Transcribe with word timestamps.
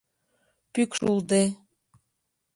Пӱкш 0.73 0.99
улде. 1.09 1.43